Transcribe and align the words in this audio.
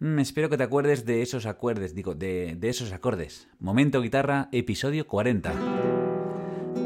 Mm, 0.00 0.18
espero 0.18 0.50
que 0.50 0.56
te 0.56 0.64
acuerdes 0.64 1.06
de 1.06 1.22
esos 1.22 1.46
acordes, 1.46 1.94
digo, 1.94 2.16
de, 2.16 2.56
de 2.58 2.68
esos 2.68 2.92
acordes. 2.92 3.46
Momento 3.60 4.00
Guitarra, 4.00 4.48
episodio 4.50 5.06
40. 5.06 5.52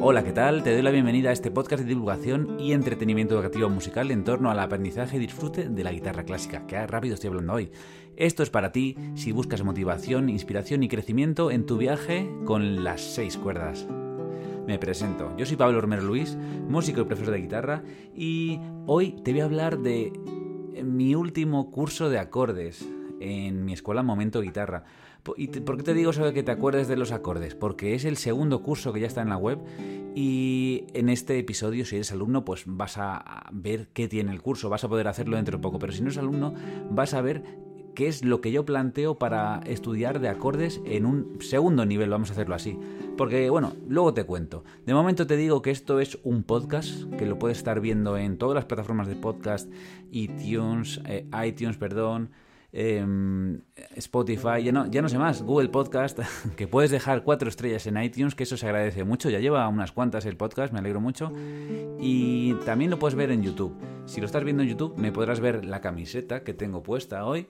Hola, 0.02 0.22
¿qué 0.22 0.32
tal? 0.32 0.62
Te 0.62 0.74
doy 0.74 0.82
la 0.82 0.90
bienvenida 0.90 1.30
a 1.30 1.32
este 1.32 1.50
podcast 1.50 1.82
de 1.82 1.88
divulgación 1.88 2.60
y 2.60 2.72
entretenimiento 2.72 3.34
educativo 3.34 3.70
musical 3.70 4.10
en 4.10 4.24
torno 4.24 4.50
al 4.50 4.60
aprendizaje 4.60 5.16
y 5.16 5.20
disfrute 5.20 5.70
de 5.70 5.84
la 5.84 5.92
guitarra 5.92 6.24
clásica. 6.24 6.66
Qué 6.66 6.86
rápido 6.86 7.14
estoy 7.14 7.28
hablando 7.28 7.54
hoy. 7.54 7.72
Esto 8.14 8.42
es 8.42 8.50
para 8.50 8.72
ti 8.72 8.94
si 9.14 9.32
buscas 9.32 9.64
motivación, 9.64 10.28
inspiración 10.28 10.82
y 10.82 10.88
crecimiento 10.88 11.50
en 11.50 11.64
tu 11.64 11.78
viaje 11.78 12.30
con 12.44 12.84
las 12.84 13.00
seis 13.00 13.38
cuerdas. 13.38 13.86
Me 14.66 14.78
presento, 14.78 15.34
yo 15.38 15.46
soy 15.46 15.56
Pablo 15.56 15.80
Romero 15.80 16.02
Luis, 16.02 16.36
músico 16.68 17.00
y 17.00 17.04
profesor 17.04 17.32
de 17.32 17.40
guitarra, 17.40 17.82
y 18.14 18.60
hoy 18.86 19.12
te 19.24 19.32
voy 19.32 19.40
a 19.40 19.46
hablar 19.46 19.78
de 19.78 20.12
mi 20.84 21.14
último 21.14 21.70
curso 21.70 22.10
de 22.10 22.18
acordes 22.18 22.86
en 23.20 23.64
mi 23.64 23.72
escuela 23.72 24.02
Momento 24.02 24.40
Guitarra. 24.40 24.84
¿Y 25.36 25.48
por 25.48 25.76
qué 25.76 25.82
te 25.82 25.94
digo 25.94 26.12
de 26.12 26.32
que 26.32 26.42
te 26.42 26.52
acuerdes 26.52 26.88
de 26.88 26.96
los 26.96 27.12
acordes? 27.12 27.54
Porque 27.54 27.94
es 27.94 28.04
el 28.04 28.16
segundo 28.16 28.62
curso 28.62 28.92
que 28.92 29.00
ya 29.00 29.06
está 29.06 29.22
en 29.22 29.28
la 29.28 29.36
web 29.36 29.58
y 30.14 30.84
en 30.94 31.08
este 31.08 31.38
episodio, 31.38 31.84
si 31.84 31.96
eres 31.96 32.12
alumno, 32.12 32.44
pues 32.44 32.64
vas 32.66 32.96
a 32.98 33.48
ver 33.52 33.88
qué 33.92 34.08
tiene 34.08 34.32
el 34.32 34.40
curso, 34.40 34.68
vas 34.68 34.84
a 34.84 34.88
poder 34.88 35.08
hacerlo 35.08 35.36
dentro 35.36 35.58
de 35.58 35.62
poco, 35.62 35.78
pero 35.78 35.92
si 35.92 36.00
no 36.00 36.06
eres 36.06 36.18
alumno, 36.18 36.54
vas 36.90 37.14
a 37.14 37.20
ver 37.20 37.42
qué 37.94 38.06
es 38.06 38.24
lo 38.24 38.40
que 38.40 38.52
yo 38.52 38.64
planteo 38.64 39.18
para 39.18 39.60
estudiar 39.66 40.20
de 40.20 40.28
acordes 40.28 40.80
en 40.84 41.04
un 41.04 41.38
segundo 41.40 41.84
nivel, 41.84 42.10
vamos 42.10 42.30
a 42.30 42.32
hacerlo 42.32 42.54
así. 42.54 42.78
Porque, 43.16 43.50
bueno, 43.50 43.72
luego 43.88 44.14
te 44.14 44.24
cuento. 44.24 44.62
De 44.86 44.94
momento 44.94 45.26
te 45.26 45.36
digo 45.36 45.62
que 45.62 45.72
esto 45.72 45.98
es 45.98 46.18
un 46.22 46.44
podcast, 46.44 47.12
que 47.14 47.26
lo 47.26 47.40
puedes 47.40 47.58
estar 47.58 47.80
viendo 47.80 48.16
en 48.16 48.38
todas 48.38 48.54
las 48.54 48.66
plataformas 48.66 49.08
de 49.08 49.16
podcast, 49.16 49.68
iTunes, 50.12 51.00
eh, 51.06 51.26
iTunes, 51.44 51.76
perdón, 51.76 52.30
Em, 52.80 53.60
Spotify, 53.96 54.62
ya 54.62 54.70
no, 54.70 54.86
ya 54.86 55.02
no 55.02 55.08
sé 55.08 55.18
más, 55.18 55.42
Google 55.42 55.68
Podcast, 55.68 56.20
que 56.56 56.68
puedes 56.68 56.92
dejar 56.92 57.24
cuatro 57.24 57.48
estrellas 57.48 57.88
en 57.88 58.00
iTunes, 58.00 58.36
que 58.36 58.44
eso 58.44 58.56
se 58.56 58.66
agradece 58.66 59.02
mucho, 59.02 59.28
ya 59.30 59.40
lleva 59.40 59.66
unas 59.66 59.90
cuantas 59.90 60.26
el 60.26 60.36
podcast, 60.36 60.72
me 60.72 60.78
alegro 60.78 61.00
mucho. 61.00 61.32
Y 61.98 62.54
también 62.64 62.92
lo 62.92 63.00
puedes 63.00 63.16
ver 63.16 63.32
en 63.32 63.42
YouTube. 63.42 63.74
Si 64.06 64.20
lo 64.20 64.26
estás 64.26 64.44
viendo 64.44 64.62
en 64.62 64.68
YouTube, 64.68 64.96
me 64.96 65.10
podrás 65.10 65.40
ver 65.40 65.64
la 65.64 65.80
camiseta 65.80 66.44
que 66.44 66.54
tengo 66.54 66.84
puesta 66.84 67.26
hoy. 67.26 67.48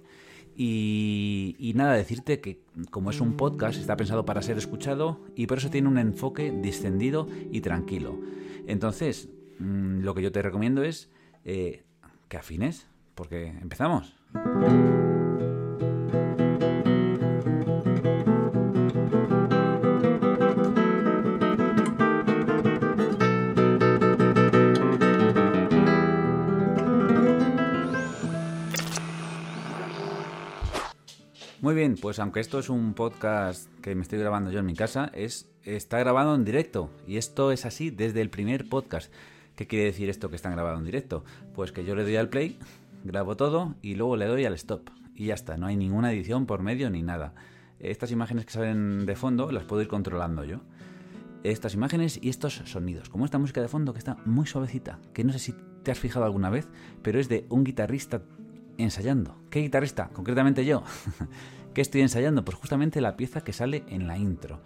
Y, 0.57 1.73
nada, 1.75 1.93
decirte 1.93 2.41
que 2.41 2.63
como 2.91 3.11
es 3.11 3.21
un 3.21 3.37
podcast, 3.37 3.79
está 3.79 3.99
pensado 3.99 4.25
para 4.25 4.41
ser 4.41 4.57
escuchado 4.57 5.21
y 5.37 5.47
por 5.47 5.59
eso 5.59 5.69
tiene 5.69 5.89
un 5.89 5.99
enfoque 5.99 6.53
distendido 6.53 7.29
y 7.53 7.61
tranquilo. 7.61 8.19
Entonces, 8.67 9.29
mm, 9.59 10.01
lo 10.01 10.15
que 10.15 10.23
yo 10.23 10.33
te 10.33 10.41
recomiendo 10.41 10.83
es 10.83 11.11
eh, 11.45 11.85
que 12.29 12.39
afines, 12.39 12.89
porque 13.15 13.49
empezamos. 13.49 14.17
Muy 31.69 31.75
bien, 31.75 31.97
pues 32.01 32.19
aunque 32.19 32.41
esto 32.41 32.59
es 32.61 32.71
un 32.71 32.95
podcast 32.95 33.71
que 33.83 33.95
me 33.95 34.01
estoy 34.01 34.19
grabando 34.19 34.51
yo 34.51 34.61
en 34.61 34.65
mi 34.65 34.73
casa, 34.73 35.11
es, 35.13 35.51
está 35.65 35.99
grabado 35.99 36.35
en 36.35 36.43
directo. 36.43 36.89
Y 37.07 37.19
esto 37.19 37.53
es 37.53 37.67
así 37.67 37.91
desde 37.91 38.23
el 38.23 38.31
primer 38.31 38.71
podcast. 38.71 39.13
¿Qué 39.55 39.67
quiere 39.67 39.85
decir 39.85 40.09
esto 40.09 40.31
que 40.31 40.37
está 40.37 40.49
grabado 40.49 40.79
en 40.79 40.87
directo? 40.87 41.25
Pues 41.55 41.71
que 41.71 41.85
yo 41.85 41.95
le 41.95 42.05
doy 42.05 42.17
al 42.17 42.31
play, 42.31 42.59
grabo 43.05 43.37
todo 43.37 43.75
y 43.83 43.97
luego 43.97 44.17
le 44.17 44.25
doy 44.25 44.47
al 44.47 44.55
stop. 44.55 44.89
Y 45.15 45.27
ya 45.27 45.35
está, 45.35 45.59
no 45.59 45.67
hay 45.67 45.77
ninguna 45.77 46.11
edición 46.11 46.47
por 46.47 46.63
medio 46.63 46.89
ni 46.89 47.03
nada. 47.03 47.35
Estas 47.81 48.13
imágenes 48.13 48.47
que 48.47 48.53
salen 48.53 49.05
de 49.05 49.15
fondo 49.15 49.53
las 49.53 49.65
puedo 49.65 49.83
ir 49.83 49.89
controlando 49.89 50.45
yo. 50.45 50.63
Estas 51.45 51.75
imágenes 51.75 52.19
y 52.23 52.31
estos 52.31 52.63
sonidos, 52.65 53.11
como 53.11 53.27
esta 53.27 53.37
música 53.37 53.61
de 53.61 53.69
fondo 53.69 53.93
que 53.93 53.99
está 53.99 54.17
muy 54.25 54.47
suavecita, 54.47 55.01
que 55.13 55.23
no 55.23 55.35
sé 55.35 55.39
si 55.39 55.55
te 55.83 55.91
has 55.91 55.99
fijado 55.99 56.25
alguna 56.25 56.49
vez, 56.49 56.67
pero 57.03 57.21
es 57.21 57.29
de 57.29 57.45
un 57.51 57.63
guitarrista 57.63 58.23
ensayando. 58.79 59.37
¿Qué 59.51 59.61
guitarrista? 59.61 60.09
Concretamente 60.15 60.65
yo. 60.65 60.83
¿Qué 61.79 61.83
estoy 61.83 62.01
ensayando? 62.01 62.45
Pues 62.45 62.57
justamente 62.57 63.01
la 63.01 63.17
pieza 63.17 63.43
que 63.43 63.53
sale 63.53 63.85
en 63.87 64.09
la 64.09 64.19
intro. 64.19 64.59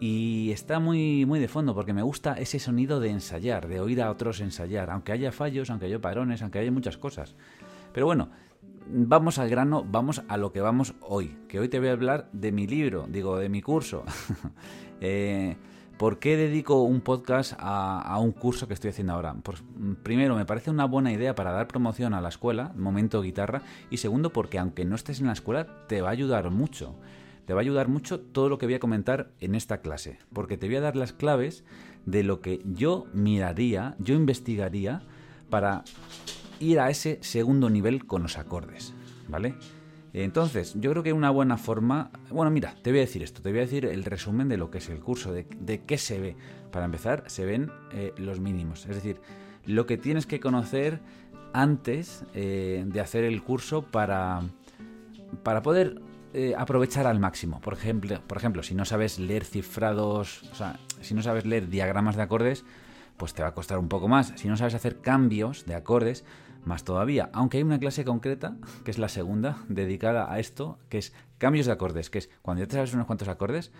Y 0.00 0.50
está 0.50 0.80
muy, 0.80 1.24
muy 1.24 1.40
de 1.40 1.48
fondo 1.48 1.74
porque 1.74 1.94
me 1.94 2.02
gusta 2.02 2.34
ese 2.34 2.58
sonido 2.58 3.00
de 3.00 3.08
ensayar, 3.08 3.68
de 3.68 3.80
oír 3.80 4.02
a 4.02 4.10
otros 4.10 4.38
ensayar, 4.42 4.90
aunque 4.90 5.12
haya 5.12 5.32
fallos, 5.32 5.70
aunque 5.70 5.86
haya 5.86 6.02
parones, 6.02 6.42
aunque 6.42 6.58
haya 6.58 6.70
muchas 6.70 6.98
cosas. 6.98 7.36
Pero 7.94 8.04
bueno, 8.04 8.28
vamos 8.86 9.38
al 9.38 9.48
grano, 9.48 9.82
vamos 9.90 10.24
a 10.28 10.36
lo 10.36 10.52
que 10.52 10.60
vamos 10.60 10.92
hoy, 11.00 11.34
que 11.48 11.58
hoy 11.58 11.70
te 11.70 11.78
voy 11.78 11.88
a 11.88 11.92
hablar 11.92 12.28
de 12.34 12.52
mi 12.52 12.66
libro, 12.66 13.06
digo, 13.08 13.38
de 13.38 13.48
mi 13.48 13.62
curso. 13.62 14.04
eh, 15.00 15.56
¿Por 15.98 16.18
qué 16.18 16.36
dedico 16.36 16.82
un 16.82 17.00
podcast 17.00 17.54
a, 17.58 18.18
un 18.18 18.32
curso 18.32 18.66
que 18.66 18.74
estoy 18.74 18.90
haciendo 18.90 19.12
ahora? 19.12 19.34
Pues, 19.42 19.62
primero, 20.02 20.34
me 20.34 20.44
parece 20.44 20.70
una 20.70 20.84
buena 20.84 21.12
idea 21.12 21.34
para 21.34 21.52
dar 21.52 21.68
promoción 21.68 22.14
a 22.14 22.20
la 22.20 22.28
escuela, 22.28 22.72
momento 22.76 23.22
guitarra, 23.22 23.62
y 23.90 23.98
segundo, 23.98 24.30
porque 24.30 24.58
aunque 24.58 24.84
no 24.84 24.96
estés 24.96 25.20
en 25.20 25.26
la 25.26 25.32
escuela, 25.32 25.86
te 25.86 26.00
va 26.00 26.08
a 26.08 26.12
ayudar 26.12 26.50
mucho. 26.50 26.94
Te 27.46 27.54
va 27.54 27.60
a 27.60 27.62
ayudar 27.62 27.88
mucho 27.88 28.20
todo 28.20 28.48
lo 28.48 28.58
que 28.58 28.66
voy 28.66 28.74
a 28.74 28.80
comentar 28.80 29.30
en 29.40 29.54
esta 29.54 29.80
clase, 29.80 30.18
porque 30.32 30.56
te 30.56 30.66
voy 30.66 30.76
a 30.76 30.80
dar 30.80 30.96
las 30.96 31.12
claves 31.12 31.64
de 32.06 32.22
lo 32.22 32.40
que 32.40 32.62
yo 32.64 33.06
miraría, 33.12 33.94
yo 33.98 34.14
investigaría 34.14 35.02
para 35.50 35.84
ir 36.58 36.80
a 36.80 36.90
ese 36.90 37.18
segundo 37.22 37.68
nivel 37.68 38.06
con 38.06 38.22
los 38.22 38.38
acordes, 38.38 38.94
¿vale? 39.28 39.54
Entonces, 40.14 40.74
yo 40.78 40.90
creo 40.90 41.02
que 41.02 41.12
una 41.12 41.30
buena 41.30 41.56
forma... 41.56 42.10
Bueno, 42.30 42.50
mira, 42.50 42.74
te 42.82 42.90
voy 42.90 42.98
a 42.98 43.02
decir 43.02 43.22
esto, 43.22 43.40
te 43.40 43.50
voy 43.50 43.60
a 43.60 43.62
decir 43.62 43.86
el 43.86 44.04
resumen 44.04 44.48
de 44.48 44.58
lo 44.58 44.70
que 44.70 44.78
es 44.78 44.88
el 44.90 45.00
curso, 45.00 45.32
de, 45.32 45.46
qué 45.86 45.98
se 45.98 46.20
ve. 46.20 46.36
Para 46.70 46.84
empezar, 46.84 47.24
se 47.26 47.44
ven 47.44 47.70
eh, 47.92 48.12
los 48.16 48.40
mínimos, 48.40 48.86
es 48.86 48.96
decir, 48.96 49.20
lo 49.64 49.86
que 49.86 49.96
tienes 49.96 50.26
que 50.26 50.40
conocer 50.40 51.00
antes 51.52 52.24
eh, 52.34 52.84
de 52.86 53.00
hacer 53.00 53.24
el 53.24 53.42
curso 53.42 53.82
para, 53.82 54.40
para 55.42 55.62
poder 55.62 56.00
eh, 56.34 56.54
aprovechar 56.56 57.06
al 57.06 57.20
máximo. 57.20 57.60
Por 57.60 57.74
ejemplo, 57.74 58.20
por 58.26 58.38
ejemplo, 58.38 58.62
si 58.62 58.74
no 58.74 58.84
sabes 58.84 59.18
leer 59.18 59.44
cifrados, 59.44 60.42
o 60.50 60.54
sea, 60.54 60.78
si 61.00 61.14
no 61.14 61.22
sabes 61.22 61.44
leer 61.44 61.68
diagramas 61.68 62.16
de 62.16 62.22
acordes, 62.22 62.64
pues 63.18 63.34
te 63.34 63.42
va 63.42 63.48
a 63.48 63.54
costar 63.54 63.78
un 63.78 63.88
poco 63.88 64.08
más. 64.08 64.32
Si 64.36 64.48
no 64.48 64.56
sabes 64.56 64.74
hacer 64.74 65.00
cambios 65.00 65.66
de 65.66 65.74
acordes, 65.74 66.24
más 66.64 66.84
todavía. 66.84 67.30
Aunque 67.32 67.58
hay 67.58 67.62
una 67.62 67.78
clase 67.78 68.04
concreta, 68.04 68.56
que 68.84 68.90
es 68.90 68.98
la 68.98 69.08
segunda, 69.08 69.64
dedicada 69.68 70.32
a 70.32 70.38
esto, 70.38 70.78
que 70.88 70.98
es 70.98 71.12
cambios 71.38 71.66
de 71.66 71.72
acordes, 71.72 72.10
que 72.10 72.18
es 72.18 72.30
cuando 72.42 72.62
ya 72.62 72.68
te 72.68 72.76
sabes 72.76 72.94
unos 72.94 73.06
cuantos 73.06 73.28
acordes, 73.28 73.72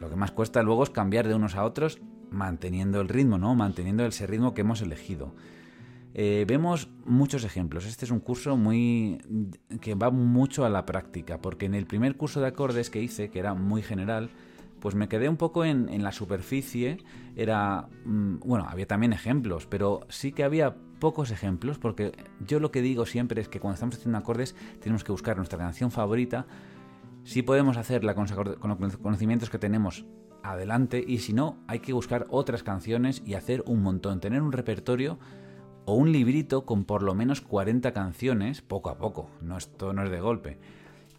lo 0.00 0.10
que 0.10 0.16
más 0.16 0.32
cuesta 0.32 0.62
luego 0.62 0.82
es 0.82 0.90
cambiar 0.90 1.28
de 1.28 1.34
unos 1.34 1.54
a 1.54 1.64
otros 1.64 2.00
manteniendo 2.30 3.00
el 3.00 3.08
ritmo, 3.08 3.38
¿no? 3.38 3.54
Manteniendo 3.54 4.04
ese 4.04 4.26
ritmo 4.26 4.54
que 4.54 4.62
hemos 4.62 4.80
elegido. 4.80 5.34
Eh, 6.14 6.44
vemos 6.46 6.88
muchos 7.06 7.44
ejemplos. 7.44 7.86
Este 7.86 8.04
es 8.04 8.10
un 8.10 8.20
curso 8.20 8.56
muy 8.56 9.18
que 9.80 9.94
va 9.94 10.10
mucho 10.10 10.64
a 10.64 10.70
la 10.70 10.84
práctica, 10.84 11.40
porque 11.40 11.66
en 11.66 11.74
el 11.74 11.86
primer 11.86 12.16
curso 12.16 12.40
de 12.40 12.48
acordes 12.48 12.90
que 12.90 13.02
hice, 13.02 13.30
que 13.30 13.38
era 13.38 13.54
muy 13.54 13.82
general, 13.82 14.30
pues 14.82 14.96
me 14.96 15.08
quedé 15.08 15.28
un 15.28 15.36
poco 15.36 15.64
en, 15.64 16.02
la 16.02 16.10
superficie. 16.10 16.98
Era, 17.36 17.88
mm, 18.04 18.40
bueno, 18.40 18.66
había 18.68 18.84
también 18.84 19.12
ejemplos, 19.12 19.66
pero 19.66 20.00
sí 20.08 20.32
que 20.32 20.42
había 20.42 20.74
pocos 20.98 21.30
ejemplos, 21.30 21.78
porque 21.78 22.10
yo 22.44 22.58
lo 22.58 22.72
que 22.72 22.82
digo 22.82 23.06
siempre 23.06 23.40
es 23.40 23.48
que 23.48 23.60
cuando 23.60 23.74
estamos 23.74 23.94
haciendo 23.94 24.18
acordes 24.18 24.56
tenemos 24.80 25.04
que 25.04 25.12
buscar 25.12 25.36
nuestra 25.36 25.56
canción 25.56 25.92
favorita. 25.92 26.46
Si 27.22 27.42
podemos 27.42 27.76
hacerla 27.76 28.16
con 28.16 28.26
los 28.26 28.96
conocimientos 28.96 29.50
que 29.50 29.58
tenemos, 29.58 30.04
adelante, 30.42 31.04
y 31.06 31.18
si 31.18 31.32
no, 31.32 31.58
hay 31.68 31.78
que 31.78 31.92
buscar 31.92 32.26
otras 32.28 32.64
canciones 32.64 33.22
y 33.24 33.34
hacer 33.34 33.62
un 33.66 33.82
montón, 33.82 34.18
tener 34.18 34.42
un 34.42 34.50
repertorio 34.50 35.20
o 35.84 35.94
un 35.94 36.10
librito 36.10 36.66
con 36.66 36.84
por 36.84 37.04
lo 37.04 37.14
menos 37.14 37.40
40 37.40 37.92
canciones, 37.92 38.62
poco 38.62 38.90
a 38.90 38.98
poco, 38.98 39.30
no 39.42 39.56
esto 39.58 39.92
no 39.92 40.02
es 40.02 40.10
de 40.10 40.20
golpe 40.20 40.58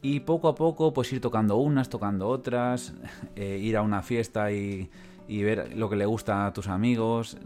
y 0.03 0.19
poco 0.19 0.49
a 0.49 0.53
poco 0.53 0.93
pues 0.93 1.11
ir 1.13 1.21
tocando 1.21 1.55
unas, 1.55 1.89
tocando 1.89 2.27
otras, 2.27 2.93
eh, 3.35 3.57
ir 3.59 3.77
a 3.77 3.81
una 3.81 4.03
fiesta 4.03 4.51
y, 4.51 4.91
ver 5.27 5.75
lo 5.75 5.89
que 5.89 5.95
le 5.95 6.05
gusta 6.05 6.45
a 6.45 6.53
tus 6.53 6.67
amigos, 6.67 7.37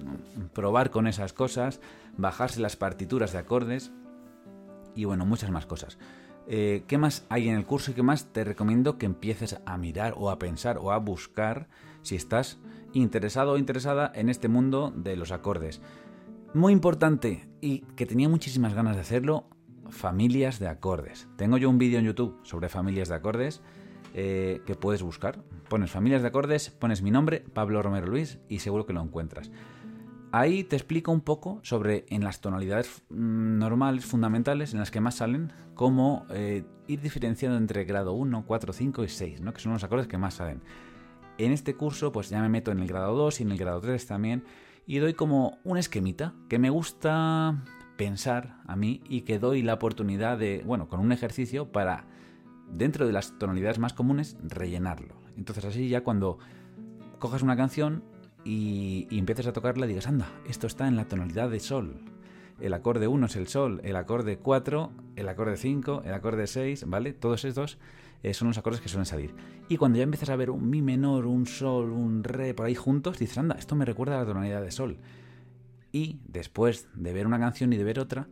probar 0.51 0.89
con 0.89 1.07
esas 1.07 1.31
cosas, 1.31 1.79
bajarse 2.17 2.59
las 2.59 2.75
partituras 2.75 3.31
de 3.31 3.37
acordes 3.37 3.93
y 4.95 5.05
bueno, 5.05 5.25
muchas 5.25 5.51
más 5.51 5.65
cosas. 5.67 5.97
Eh, 6.47 6.83
¿Qué 6.87 6.97
más 6.97 7.25
hay 7.29 7.47
en 7.47 7.55
el 7.55 7.65
curso 7.65 7.91
y 7.91 7.93
qué 7.93 8.03
más 8.03 8.33
te 8.33 8.43
recomiendo 8.43 8.97
que 8.97 9.05
empieces 9.05 9.59
a 9.65 9.77
mirar 9.77 10.15
o 10.17 10.31
a 10.31 10.39
pensar 10.39 10.79
o 10.79 10.91
a 10.91 10.97
buscar 10.97 11.67
si 12.01 12.15
estás 12.15 12.57
interesado 12.93 13.53
o 13.53 13.57
interesada 13.57 14.11
en 14.15 14.29
este 14.29 14.47
mundo 14.47 14.91
de 14.95 15.15
los 15.15 15.31
acordes? 15.31 15.79
Muy 16.55 16.73
importante 16.73 17.47
y 17.61 17.81
que 17.95 18.07
tenía 18.07 18.27
muchísimas 18.27 18.73
ganas 18.73 18.95
de 18.95 19.01
hacerlo, 19.01 19.45
familias 19.91 20.59
de 20.59 20.67
acordes. 20.67 21.27
Tengo 21.37 21.57
yo 21.57 21.69
un 21.69 21.77
vídeo 21.77 21.99
en 21.99 22.05
YouTube 22.05 22.39
sobre 22.43 22.69
familias 22.69 23.09
de 23.09 23.15
acordes 23.15 23.61
eh, 24.13 24.61
que 24.65 24.75
puedes 24.75 25.03
buscar. 25.03 25.43
Pones 25.69 25.91
familias 25.91 26.21
de 26.21 26.29
acordes, 26.29 26.69
pones 26.69 27.01
mi 27.01 27.11
nombre, 27.11 27.43
Pablo 27.53 27.81
Romero 27.81 28.07
Luis, 28.07 28.39
y 28.49 28.59
seguro 28.59 28.85
que 28.85 28.93
lo 28.93 29.01
encuentras. 29.01 29.51
Ahí 30.31 30.63
te 30.63 30.75
explico 30.75 31.11
un 31.11 31.21
poco 31.21 31.59
sobre 31.63 32.05
en 32.09 32.23
las 32.23 32.41
tonalidades 32.41 33.03
mm, 33.09 33.59
normales, 33.59 34.05
fundamentales, 34.05 34.73
en 34.73 34.79
las 34.79 34.91
que 34.91 35.01
más 35.01 35.15
salen, 35.15 35.53
cómo 35.73 36.25
eh, 36.31 36.65
ir 36.87 37.01
diferenciando 37.01 37.57
entre 37.57 37.85
grado 37.85 38.13
1, 38.13 38.43
4, 38.45 38.73
5 38.73 39.03
y 39.03 39.09
6, 39.09 39.41
¿no? 39.41 39.53
que 39.53 39.61
son 39.61 39.73
los 39.73 39.83
acordes 39.83 40.07
que 40.07 40.17
más 40.17 40.35
salen. 40.35 40.61
En 41.37 41.51
este 41.51 41.75
curso 41.75 42.11
pues 42.11 42.29
ya 42.29 42.41
me 42.41 42.49
meto 42.49 42.71
en 42.71 42.79
el 42.79 42.87
grado 42.87 43.15
2 43.15 43.39
y 43.39 43.43
en 43.43 43.51
el 43.51 43.57
grado 43.57 43.79
3 43.79 44.05
también 44.05 44.43
y 44.87 44.97
doy 44.97 45.13
como 45.13 45.59
un 45.63 45.77
esquemita 45.77 46.33
que 46.49 46.59
me 46.59 46.69
gusta 46.69 47.63
pensar 47.97 48.61
a 48.65 48.75
mí 48.75 49.01
y 49.09 49.21
que 49.21 49.39
doy 49.39 49.61
la 49.61 49.73
oportunidad 49.73 50.37
de, 50.37 50.63
bueno, 50.65 50.87
con 50.87 50.99
un 50.99 51.11
ejercicio 51.11 51.71
para, 51.71 52.05
dentro 52.71 53.05
de 53.05 53.13
las 53.13 53.37
tonalidades 53.37 53.79
más 53.79 53.93
comunes, 53.93 54.37
rellenarlo. 54.43 55.15
Entonces 55.35 55.65
así 55.65 55.89
ya 55.89 56.03
cuando 56.03 56.39
cojas 57.19 57.41
una 57.41 57.57
canción 57.57 58.03
y, 58.43 59.07
y 59.09 59.19
empieces 59.19 59.47
a 59.47 59.53
tocarla 59.53 59.87
digas, 59.87 60.07
anda, 60.07 60.31
esto 60.47 60.67
está 60.67 60.87
en 60.87 60.95
la 60.95 61.07
tonalidad 61.07 61.49
de 61.49 61.59
sol. 61.59 61.99
El 62.59 62.73
acorde 62.73 63.07
1 63.07 63.25
es 63.27 63.35
el 63.35 63.47
sol, 63.47 63.81
el 63.83 63.95
acorde 63.95 64.37
4, 64.37 64.91
el 65.15 65.29
acorde 65.29 65.57
5, 65.57 66.03
el 66.05 66.13
acorde 66.13 66.47
6, 66.47 66.85
¿vale? 66.87 67.13
Todos 67.13 67.45
estos 67.45 67.77
eh, 68.23 68.33
son 68.33 68.47
los 68.47 68.57
acordes 68.57 68.81
que 68.81 68.89
suelen 68.89 69.05
salir. 69.05 69.33
Y 69.69 69.77
cuando 69.77 69.97
ya 69.97 70.03
empiezas 70.03 70.29
a 70.29 70.35
ver 70.35 70.49
un 70.49 70.69
mi 70.69 70.81
menor, 70.81 71.25
un 71.25 71.45
sol, 71.45 71.91
un 71.91 72.23
re 72.23 72.53
por 72.53 72.65
ahí 72.65 72.75
juntos, 72.75 73.19
dices, 73.19 73.37
anda, 73.37 73.55
esto 73.59 73.75
me 73.75 73.85
recuerda 73.85 74.15
a 74.15 74.19
la 74.21 74.25
tonalidad 74.25 74.61
de 74.61 74.71
sol. 74.71 74.97
Y 75.91 76.19
después 76.27 76.87
de 76.93 77.13
ver 77.13 77.27
una 77.27 77.39
canción 77.39 77.73
y 77.73 77.77
de 77.77 77.83
ver 77.83 77.99
otra, 77.99 78.27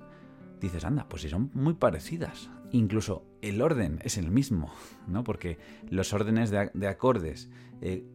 dices, 0.60 0.84
anda, 0.86 1.08
pues 1.08 1.22
si 1.22 1.30
son 1.30 1.52
muy 1.54 1.74
parecidas. 1.74 2.50
Incluso 2.72 3.26
el 3.42 3.62
orden 3.62 4.00
es 4.04 4.18
el 4.18 4.32
mismo, 4.32 4.72
¿no? 5.08 5.24
Porque 5.24 5.58
los 5.90 6.14
órdenes 6.14 6.50
de, 6.50 6.88
acordes, 6.88 7.50
eh, 7.82 8.06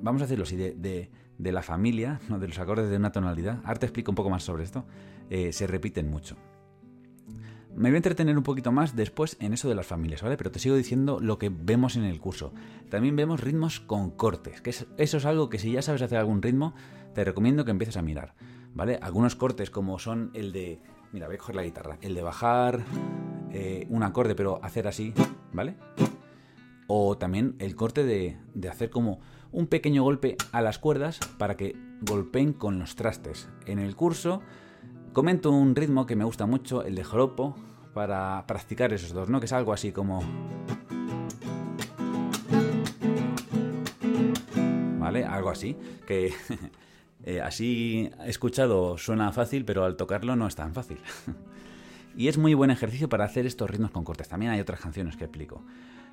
vamos 0.00 0.22
a 0.22 0.24
decirlo 0.24 0.44
así, 0.44 0.56
de, 0.56 1.10
la 1.38 1.62
familia, 1.62 2.20
de 2.28 2.48
los 2.48 2.58
acordes 2.58 2.88
de 2.88 2.96
una 2.96 3.12
tonalidad, 3.12 3.60
ahora 3.64 3.80
te 3.80 3.86
explico 3.86 4.10
un 4.10 4.14
poco 4.14 4.30
más 4.30 4.42
sobre 4.42 4.64
esto, 4.64 4.86
eh, 5.28 5.52
se 5.52 5.66
repiten 5.66 6.08
mucho. 6.08 6.36
Me 7.74 7.88
voy 7.88 7.94
a 7.94 7.98
entretener 7.98 8.36
un 8.36 8.42
poquito 8.42 8.72
más 8.72 8.96
después 8.96 9.36
en 9.40 9.52
eso 9.52 9.68
de 9.68 9.74
las 9.74 9.86
familias, 9.86 10.22
¿vale? 10.22 10.36
Pero 10.36 10.50
te 10.50 10.58
sigo 10.58 10.74
diciendo 10.74 11.20
lo 11.20 11.38
que 11.38 11.50
vemos 11.50 11.96
en 11.96 12.04
el 12.04 12.20
curso. 12.20 12.52
También 12.88 13.14
vemos 13.16 13.40
ritmos 13.40 13.80
con 13.80 14.10
cortes, 14.10 14.60
que 14.60 14.70
eso 14.70 14.86
es 14.96 15.24
algo 15.24 15.48
que 15.48 15.58
si 15.58 15.72
ya 15.72 15.82
sabes 15.82 16.02
hacer 16.02 16.18
algún 16.18 16.42
ritmo, 16.42 16.74
te 17.14 17.24
recomiendo 17.24 17.64
que 17.64 17.70
empieces 17.70 17.96
a 17.96 18.02
mirar, 18.02 18.34
¿vale? 18.74 18.98
Algunos 19.02 19.36
cortes 19.36 19.70
como 19.70 19.98
son 19.98 20.30
el 20.34 20.52
de... 20.52 20.80
Mira, 21.12 21.26
voy 21.26 21.36
a 21.36 21.38
coger 21.38 21.56
la 21.56 21.64
guitarra. 21.64 21.98
El 22.00 22.14
de 22.14 22.22
bajar 22.22 22.84
eh, 23.50 23.86
un 23.90 24.02
acorde 24.02 24.34
pero 24.34 24.60
hacer 24.62 24.86
así, 24.86 25.12
¿vale? 25.52 25.76
O 26.86 27.16
también 27.18 27.56
el 27.58 27.76
corte 27.76 28.04
de, 28.04 28.38
de 28.54 28.68
hacer 28.68 28.90
como 28.90 29.20
un 29.52 29.66
pequeño 29.66 30.02
golpe 30.02 30.36
a 30.52 30.62
las 30.62 30.78
cuerdas 30.78 31.18
para 31.38 31.56
que 31.56 31.76
golpeen 32.02 32.52
con 32.52 32.78
los 32.78 32.94
trastes. 32.96 33.48
En 33.66 33.78
el 33.78 33.96
curso 33.96 34.42
Comento 35.12 35.50
un 35.50 35.74
ritmo 35.74 36.06
que 36.06 36.14
me 36.14 36.22
gusta 36.22 36.46
mucho, 36.46 36.84
el 36.84 36.94
de 36.94 37.02
joropo, 37.02 37.56
para 37.94 38.44
practicar 38.46 38.92
esos 38.92 39.12
dos, 39.12 39.28
¿no? 39.28 39.40
Que 39.40 39.46
es 39.46 39.52
algo 39.52 39.72
así 39.72 39.90
como... 39.90 40.22
¿Vale? 45.00 45.24
Algo 45.24 45.50
así, 45.50 45.76
que 46.06 46.32
eh, 47.24 47.40
así 47.40 48.10
escuchado 48.24 48.96
suena 48.96 49.32
fácil, 49.32 49.64
pero 49.64 49.84
al 49.84 49.96
tocarlo 49.96 50.36
no 50.36 50.46
es 50.46 50.54
tan 50.56 50.72
fácil. 50.72 50.98
y 52.16 52.28
es 52.28 52.38
muy 52.38 52.54
buen 52.54 52.70
ejercicio 52.70 53.08
para 53.08 53.24
hacer 53.24 53.46
estos 53.46 53.68
ritmos 53.68 53.90
con 53.90 54.04
cortes. 54.04 54.28
También 54.28 54.52
hay 54.52 54.60
otras 54.60 54.80
canciones 54.80 55.16
que 55.16 55.24
explico. 55.24 55.64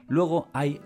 Luego 0.07 0.49
hay 0.53 0.81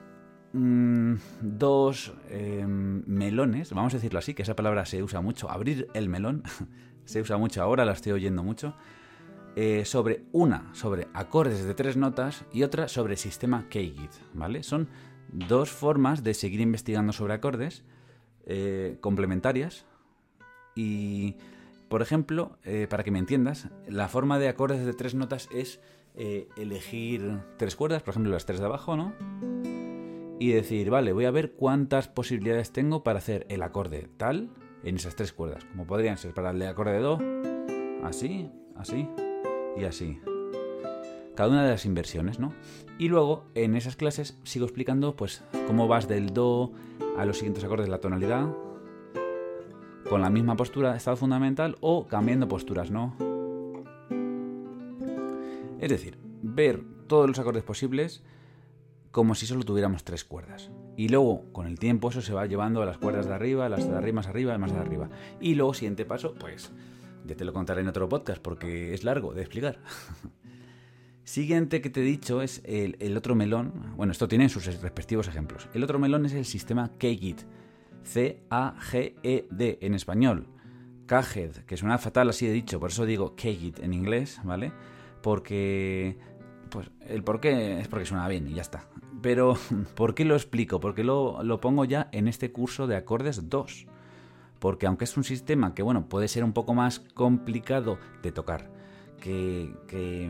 mm, 0.53 1.15
dos 1.41 2.13
em, 2.29 3.03
melones, 3.07 3.73
vamos 3.73 3.93
a 3.93 3.97
decirlo 3.97 4.19
así, 4.19 4.33
que 4.33 4.43
esa 4.43 4.55
palabra 4.55 4.85
se 4.85 5.01
usa 5.01 5.21
mucho, 5.21 5.49
abrir 5.49 5.87
el 5.93 6.09
melón. 6.09 6.43
se 7.05 7.21
usa 7.21 7.37
mucho 7.37 7.61
ahora, 7.61 7.83
la 7.83 7.93
estoy 7.93 8.11
oyendo 8.13 8.43
mucho, 8.43 8.75
eh, 9.55 9.83
sobre 9.85 10.23
una 10.31 10.73
sobre 10.73 11.07
acordes 11.13 11.65
de 11.65 11.73
tres 11.73 11.97
notas 11.97 12.45
y 12.53 12.63
otra 12.63 12.87
sobre 12.87 13.17
sistema 13.17 13.67
K-Git, 13.69 14.11
¿vale? 14.33 14.63
Son 14.63 14.87
dos 15.33 15.71
formas 15.71 16.23
de 16.23 16.33
seguir 16.33 16.61
investigando 16.61 17.11
sobre 17.11 17.33
acordes 17.33 17.83
eh, 18.45 18.97
complementarias 19.01 19.85
y, 20.75 21.35
por 21.89 22.01
ejemplo, 22.01 22.57
eh, 22.63 22.87
para 22.89 23.03
que 23.03 23.11
me 23.11 23.19
entiendas, 23.19 23.69
la 23.87 24.07
forma 24.07 24.39
de 24.39 24.47
acordes 24.47 24.85
de 24.85 24.93
tres 24.93 25.15
notas 25.15 25.49
es 25.53 25.79
elegir 26.57 27.39
tres 27.57 27.77
cuerdas, 27.77 28.03
por 28.03 28.11
ejemplo 28.11 28.33
las 28.33 28.45
tres 28.45 28.59
de 28.59 28.65
abajo, 28.65 28.97
¿no? 28.97 29.13
Y 30.39 30.51
decir, 30.51 30.89
vale, 30.89 31.13
voy 31.13 31.23
a 31.23 31.31
ver 31.31 31.53
cuántas 31.53 32.09
posibilidades 32.09 32.73
tengo 32.73 33.01
para 33.01 33.19
hacer 33.19 33.45
el 33.47 33.61
acorde 33.63 34.09
tal, 34.17 34.49
en 34.83 34.95
esas 34.95 35.15
tres 35.15 35.33
cuerdas, 35.33 35.65
como 35.65 35.85
podrían 35.85 36.17
ser 36.17 36.33
para 36.33 36.51
el 36.51 36.59
de 36.59 36.67
acorde 36.67 36.93
de 36.93 36.99
Do, 36.99 37.19
así, 38.03 38.49
así 38.75 39.07
y 39.77 39.83
así. 39.83 40.19
Cada 41.35 41.49
una 41.49 41.63
de 41.63 41.71
las 41.71 41.85
inversiones, 41.85 42.39
¿no? 42.39 42.53
Y 42.97 43.07
luego 43.07 43.45
en 43.55 43.75
esas 43.75 43.95
clases 43.95 44.37
sigo 44.43 44.65
explicando 44.65 45.15
pues 45.15 45.43
cómo 45.67 45.87
vas 45.87 46.07
del 46.07 46.33
Do 46.33 46.71
a 47.17 47.25
los 47.25 47.37
siguientes 47.37 47.63
acordes 47.63 47.85
de 47.85 47.91
la 47.91 48.01
tonalidad 48.01 48.47
con 50.11 50.21
la 50.21 50.29
misma 50.29 50.57
postura 50.57 50.91
de 50.91 50.97
estado 50.97 51.15
fundamental 51.15 51.77
o 51.79 52.05
cambiando 52.05 52.49
posturas, 52.49 52.91
¿no? 52.91 53.15
Es 55.79 55.89
decir, 55.89 56.17
ver 56.41 56.83
todos 57.07 57.29
los 57.29 57.39
acordes 57.39 57.63
posibles 57.63 58.21
como 59.11 59.35
si 59.35 59.45
solo 59.45 59.63
tuviéramos 59.63 60.03
tres 60.03 60.25
cuerdas. 60.25 60.69
Y 60.97 61.07
luego, 61.07 61.45
con 61.53 61.65
el 61.65 61.79
tiempo, 61.79 62.09
eso 62.09 62.19
se 62.21 62.33
va 62.33 62.45
llevando 62.45 62.81
a 62.81 62.85
las 62.85 62.97
cuerdas 62.97 63.25
de 63.25 63.35
arriba, 63.35 63.67
a 63.67 63.69
las 63.69 63.89
de 63.89 63.95
arriba 63.95 64.17
más 64.17 64.27
arriba, 64.27 64.57
más 64.57 64.73
de 64.73 64.79
arriba. 64.79 65.09
Y 65.39 65.55
luego, 65.55 65.73
siguiente 65.73 66.03
paso, 66.03 66.35
pues 66.37 66.73
ya 67.25 67.37
te 67.37 67.45
lo 67.45 67.53
contaré 67.53 67.79
en 67.79 67.87
otro 67.87 68.09
podcast 68.09 68.41
porque 68.41 68.93
es 68.93 69.05
largo 69.05 69.33
de 69.33 69.43
explicar. 69.43 69.79
Siguiente 71.23 71.79
que 71.79 71.89
te 71.89 72.01
he 72.01 72.03
dicho 72.03 72.41
es 72.41 72.61
el, 72.65 73.15
otro 73.15 73.33
melón. 73.33 73.93
Bueno, 73.95 74.11
esto 74.11 74.27
tiene 74.27 74.49
sus 74.49 74.65
respectivos 74.81 75.29
ejemplos. 75.29 75.69
El 75.73 75.85
otro 75.85 75.99
melón 75.99 76.25
es 76.25 76.33
el 76.33 76.43
sistema 76.43 76.91
KGIT. 76.97 77.43
C-A-G-E-D 78.03 79.79
en 79.81 79.93
español. 79.93 80.47
Caged, 81.05 81.65
que 81.65 81.77
suena 81.77 81.97
fatal 81.97 82.29
así 82.29 82.47
de 82.47 82.53
dicho, 82.53 82.79
por 82.79 82.91
eso 82.91 83.05
digo 83.05 83.35
KGIT 83.35 83.79
en 83.79 83.93
inglés, 83.93 84.39
¿vale? 84.43 84.71
Porque 85.21 86.17
pues 86.69 86.89
el 87.07 87.23
por 87.23 87.41
qué 87.41 87.79
es 87.79 87.87
porque 87.87 88.05
suena 88.05 88.27
bien 88.27 88.47
y 88.47 88.53
ya 88.53 88.61
está. 88.61 88.87
Pero, 89.21 89.55
¿por 89.95 90.15
qué 90.15 90.25
lo 90.25 90.35
explico? 90.35 90.79
Porque 90.79 91.03
lo, 91.03 91.43
lo 91.43 91.59
pongo 91.59 91.85
ya 91.85 92.09
en 92.11 92.27
este 92.27 92.51
curso 92.51 92.87
de 92.87 92.95
acordes 92.95 93.49
2. 93.49 93.87
Porque 94.59 94.87
aunque 94.87 95.05
es 95.05 95.17
un 95.17 95.23
sistema 95.23 95.73
que, 95.73 95.83
bueno, 95.83 96.07
puede 96.07 96.27
ser 96.27 96.43
un 96.43 96.53
poco 96.53 96.73
más 96.73 96.99
complicado 96.99 97.97
de 98.21 98.31
tocar, 98.31 98.71
que, 99.19 99.73
que 99.87 100.29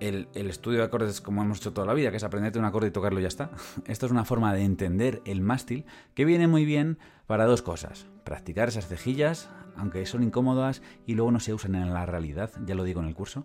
el, 0.00 0.28
estudio 0.34 0.78
de 0.78 0.84
acordes 0.84 1.20
como 1.20 1.42
hemos 1.42 1.58
hecho 1.58 1.72
toda 1.72 1.86
la 1.86 1.94
vida, 1.94 2.10
que 2.10 2.16
es 2.16 2.24
aprenderte 2.24 2.58
un 2.58 2.64
acorde 2.64 2.88
y 2.88 2.90
tocarlo 2.90 3.18
y 3.20 3.22
ya 3.22 3.28
está. 3.28 3.50
Esto 3.86 4.06
es 4.06 4.12
una 4.12 4.24
forma 4.24 4.52
de 4.54 4.62
entender 4.62 5.22
el 5.24 5.40
mástil 5.40 5.84
que 6.14 6.24
viene 6.24 6.46
muy 6.46 6.64
bien 6.64 6.98
para 7.26 7.46
dos 7.46 7.62
cosas. 7.62 8.06
Practicar 8.24 8.68
esas 8.68 8.86
cejillas, 8.86 9.48
aunque 9.76 10.04
son 10.06 10.22
incómodas 10.22 10.82
y 11.06 11.14
luego 11.14 11.30
no 11.30 11.40
se 11.40 11.54
usan 11.54 11.74
en 11.74 11.92
la 11.92 12.06
realidad, 12.06 12.50
ya 12.66 12.74
lo 12.74 12.84
digo 12.84 13.00
en 13.00 13.06
el 13.06 13.14
curso. 13.14 13.44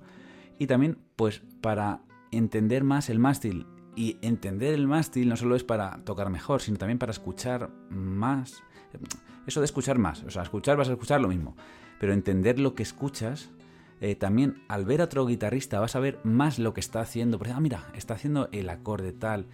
Y 0.60 0.68
también, 0.68 0.98
pues, 1.16 1.42
para 1.62 2.02
entender 2.32 2.84
más 2.84 3.10
el 3.10 3.20
mástil. 3.20 3.66
Y 3.96 4.18
entender 4.22 4.74
el 4.74 4.88
mástil 4.88 5.30
no 5.30 5.36
solo 5.36 5.56
es 5.56 5.64
para 5.64 6.04
tocar 6.04 6.30
mejor, 6.30 6.62
sino 6.62 6.78
también 6.78 6.98
para 6.98 7.12
escuchar 7.12 7.70
más. 7.90 8.64
Eso 9.46 9.60
de 9.60 9.66
escuchar 9.66 10.00
más. 10.00 10.24
O 10.24 10.32
sea, 10.32 10.44
escuchar 10.44 10.78
vas 10.78 10.90
a 10.90 10.94
escuchar 10.94 11.22
lo 11.22 11.28
mismo. 11.28 11.56
Pero 12.00 12.14
entender 12.14 12.60
lo 12.60 12.76
que 12.76 12.84
escuchas, 12.84 13.50
eh, 14.04 14.16
también 14.16 14.62
al 14.68 14.84
ver 14.84 15.00
a 15.00 15.06
otro 15.06 15.26
guitarrista 15.26 15.80
vas 15.80 15.96
a 15.96 16.02
ver 16.02 16.20
más 16.26 16.60
lo 16.60 16.74
que 16.74 16.82
está 16.82 17.00
haciendo. 17.00 17.38
Por 17.38 17.48
ejemplo, 17.48 17.58
ah, 17.58 17.62
mira, 17.62 17.98
está 17.98 18.16
haciendo 18.16 18.50
el 18.52 18.68
acorde 18.68 19.14
tal. 19.14 19.48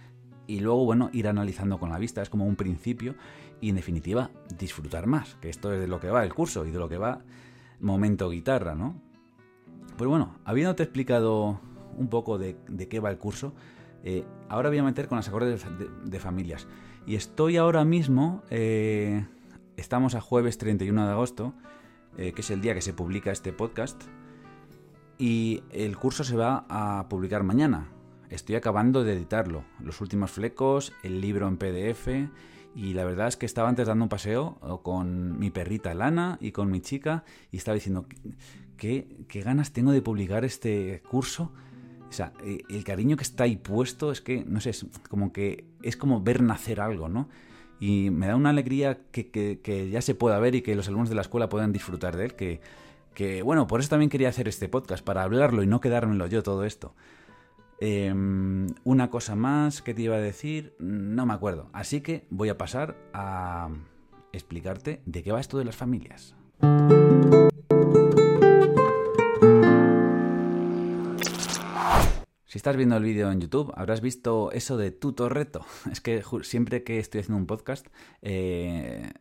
Y 0.48 0.58
luego, 0.58 0.84
bueno, 0.84 1.08
ir 1.12 1.28
analizando 1.28 1.78
con 1.78 1.90
la 1.90 2.00
vista. 2.00 2.20
Es 2.20 2.30
como 2.30 2.46
un 2.46 2.56
principio. 2.56 3.14
Y 3.60 3.68
en 3.68 3.76
definitiva, 3.76 4.32
disfrutar 4.58 5.06
más. 5.06 5.36
Que 5.36 5.50
esto 5.50 5.72
es 5.72 5.78
de 5.78 5.86
lo 5.86 6.00
que 6.00 6.10
va 6.10 6.24
el 6.24 6.34
curso 6.34 6.66
y 6.66 6.72
de 6.72 6.80
lo 6.80 6.88
que 6.88 6.98
va 6.98 7.20
momento 7.78 8.28
guitarra, 8.28 8.74
¿no? 8.74 9.00
Pues 9.96 10.10
bueno, 10.10 10.34
habiéndote 10.44 10.82
explicado 10.82 11.60
un 11.96 12.08
poco 12.08 12.36
de, 12.36 12.56
qué 12.88 12.98
va 12.98 13.10
el 13.10 13.18
curso, 13.18 13.54
eh, 14.02 14.24
ahora 14.48 14.68
voy 14.68 14.78
a 14.78 14.82
meter 14.82 15.06
con 15.06 15.14
las 15.14 15.28
acordes 15.28 15.64
de, 16.06 16.18
familias. 16.18 16.66
Y 17.06 17.14
estoy 17.14 17.56
ahora 17.56 17.84
mismo, 17.84 18.42
eh, 18.50 19.28
estamos 19.76 20.16
a 20.16 20.20
jueves 20.20 20.58
31 20.58 21.06
de 21.06 21.12
agosto, 21.12 21.54
que 22.16 22.34
es 22.36 22.50
el 22.50 22.60
día 22.60 22.74
que 22.74 22.82
se 22.82 22.92
publica 22.92 23.30
este 23.30 23.52
podcast, 23.52 24.02
y 25.20 25.62
el 25.70 25.98
curso 25.98 26.24
se 26.24 26.34
va 26.34 26.64
a 26.70 27.06
publicar 27.10 27.42
mañana. 27.42 27.88
Estoy 28.30 28.54
acabando 28.54 29.04
de 29.04 29.12
editarlo, 29.12 29.64
los 29.78 30.00
últimos 30.00 30.30
flecos, 30.30 30.94
el 31.02 31.20
libro 31.20 31.46
en 31.46 31.58
PDF, 31.58 32.08
y 32.74 32.94
la 32.94 33.04
verdad 33.04 33.28
es 33.28 33.36
que 33.36 33.44
estaba 33.44 33.68
antes 33.68 33.86
dando 33.86 34.04
un 34.04 34.08
paseo 34.08 34.80
con 34.82 35.38
mi 35.38 35.50
perrita 35.50 35.92
Lana 35.92 36.38
y 36.40 36.52
con 36.52 36.70
mi 36.70 36.80
chica, 36.80 37.24
y 37.50 37.58
estaba 37.58 37.74
diciendo, 37.74 38.06
qué, 38.78 39.26
ganas 39.44 39.72
tengo 39.72 39.92
de 39.92 40.00
publicar 40.00 40.46
este 40.46 41.02
curso. 41.10 41.52
O 42.08 42.12
sea, 42.12 42.32
eh, 42.42 42.62
el 42.70 42.82
cariño 42.82 43.18
que 43.18 43.22
está 43.22 43.44
ahí 43.44 43.56
puesto 43.56 44.12
es 44.12 44.22
que, 44.22 44.42
no 44.46 44.58
sé, 44.62 44.70
es 44.70 44.86
como 45.10 45.34
que 45.34 45.66
es 45.82 45.98
como 45.98 46.22
ver 46.22 46.42
nacer 46.42 46.80
algo, 46.80 47.10
¿no? 47.10 47.28
y 47.82 48.10
me 48.10 48.26
da 48.26 48.36
una 48.36 48.50
alegría 48.50 48.98
que, 49.10 49.30
que, 49.30 49.88
ya 49.90 50.02
se 50.02 50.14
pueda 50.14 50.38
ver 50.38 50.54
y 50.54 50.60
que 50.60 50.76
los 50.76 50.88
alumnos 50.88 51.08
de 51.08 51.14
la 51.14 51.22
escuela 51.22 51.48
puedan 51.48 51.72
disfrutar 51.72 52.14
de 52.14 52.26
él, 52.26 52.34
que, 52.34 52.60
que 53.20 53.42
bueno, 53.42 53.66
por 53.66 53.80
eso 53.80 53.90
también 53.90 54.08
quería 54.08 54.30
hacer 54.30 54.48
este 54.48 54.66
podcast, 54.70 55.04
para 55.04 55.22
hablarlo 55.22 55.62
y 55.62 55.66
no 55.66 55.82
quedármelo 55.82 56.26
yo 56.26 56.42
todo 56.42 56.64
esto. 56.64 56.94
Em, 57.78 58.66
una 58.82 59.10
cosa 59.10 59.36
más 59.36 59.82
que 59.82 59.92
te 59.92 60.00
iba 60.00 60.16
a 60.16 60.20
decir, 60.20 60.74
no 60.78 61.26
me 61.26 61.34
acuerdo. 61.34 61.68
Así 61.74 62.00
que 62.00 62.26
voy 62.30 62.48
a 62.48 62.56
pasar 62.56 62.96
a 63.12 63.68
explicarte 64.32 65.02
de 65.04 65.22
qué 65.22 65.32
va 65.32 65.40
esto 65.40 65.58
de 65.58 65.66
las 65.66 65.76
familias. 65.76 66.34
Si 72.46 72.56
estás 72.56 72.74
viendo 72.74 72.96
el 72.96 73.04
vídeo 73.04 73.30
en 73.30 73.42
YouTube, 73.42 73.70
habrás 73.76 74.00
visto 74.00 74.50
eso 74.52 74.78
de 74.78 74.92
tutor 74.92 75.34
reto. 75.34 75.66
Es 75.92 76.00
que 76.00 76.22
siempre 76.40 76.84
que 76.84 76.98
estoy 76.98 77.20
haciendo 77.20 77.36
un 77.36 77.46
podcast, 77.46 77.86
eh, 78.22 79.12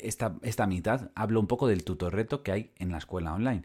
esta, 0.00 0.36
esta, 0.42 0.66
mitad 0.66 1.10
hablo 1.14 1.40
un 1.40 1.46
poco 1.46 1.66
del 1.66 1.84
tutor 1.84 2.14
reto 2.14 2.42
que 2.42 2.52
hay 2.52 2.72
en 2.76 2.90
la 2.90 2.98
escuela 2.98 3.34
online. 3.34 3.62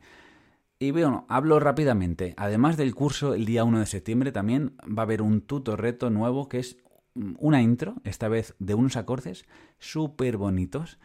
Y 0.79 0.91
bueno, 0.91 1.25
hablo 1.29 1.59
rápidamente. 1.59 2.33
Además 2.37 2.77
del 2.77 2.93
curso, 2.93 3.33
el 3.33 3.45
día 3.45 3.63
1 3.63 3.79
de 3.79 3.85
septiembre 3.85 4.31
también 4.31 4.75
va 4.81 5.03
a 5.03 5.05
haber 5.05 5.21
un 5.21 5.41
tutor 5.41 5.81
reto 5.81 6.09
nuevo 6.09 6.49
que 6.49 6.59
es 6.59 6.77
una 7.37 7.61
intro, 7.61 7.95
esta 8.03 8.27
vez 8.27 8.55
de 8.59 8.73
unos 8.73 8.95
acordes 8.95 9.45
súper 9.79 10.37
bonitos, 10.37 10.99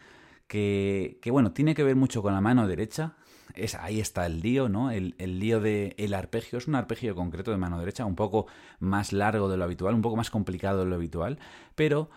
que, 0.47 1.19
que, 1.21 1.31
bueno, 1.31 1.53
tiene 1.53 1.75
que 1.75 1.83
ver 1.83 1.95
mucho 1.95 2.21
con 2.21 2.33
la 2.33 2.41
mano 2.41 2.67
derecha, 2.67 3.15
es, 3.55 3.75
ahí 3.75 3.99
está 3.99 4.25
el 4.25 4.41
lío, 4.41 4.69
¿no? 4.69 4.91
El, 4.91 5.15
lío 5.17 5.59
del 5.59 5.93
el 5.97 6.13
arpegio 6.13 6.57
es 6.57 6.67
un 6.67 6.75
arpegio 6.75 7.15
concreto 7.15 7.51
de 7.51 7.57
mano 7.57 7.79
derecha, 7.79 8.05
un 8.05 8.15
poco 8.15 8.47
más 8.79 9.13
largo 9.13 9.49
de 9.49 9.57
lo 9.57 9.63
habitual, 9.63 9.95
un 9.95 10.01
poco 10.01 10.15
más 10.15 10.29
complicado 10.29 10.79
de 10.79 10.85
lo 10.85 10.95
habitual, 10.95 11.39
pero 11.75 12.09